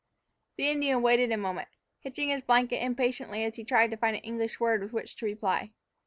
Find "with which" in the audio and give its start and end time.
4.81-5.15